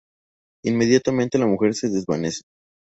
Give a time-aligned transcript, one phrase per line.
[0.65, 2.41] Inmediatamente la mujer se desvanece.